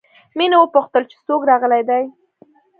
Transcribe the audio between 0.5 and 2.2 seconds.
وپوښتل چې څوک راغلي دي